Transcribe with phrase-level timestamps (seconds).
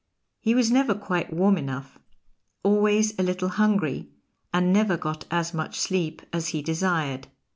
[0.39, 1.99] He was never quite warm enough;
[2.63, 4.09] always a little hungry;
[4.51, 7.27] and never got as much sleep as he desired.